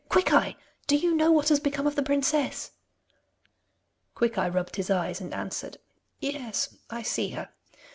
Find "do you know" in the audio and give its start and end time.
0.87-1.31